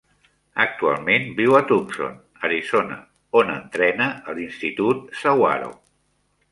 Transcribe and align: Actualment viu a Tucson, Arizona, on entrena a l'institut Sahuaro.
Actualment 0.63 1.27
viu 1.39 1.57
a 1.59 1.61
Tucson, 1.73 2.17
Arizona, 2.49 2.99
on 3.43 3.55
entrena 3.59 4.11
a 4.33 4.37
l'institut 4.41 5.07
Sahuaro. 5.25 5.73